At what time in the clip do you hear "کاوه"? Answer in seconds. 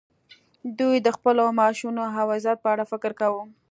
3.19-3.43